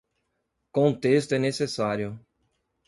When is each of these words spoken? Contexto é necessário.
Contexto 0.71 1.35
é 1.35 1.37
necessário. 1.37 2.19